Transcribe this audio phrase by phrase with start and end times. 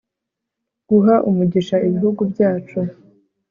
[0.89, 2.79] guha umugisha ibihugu byacu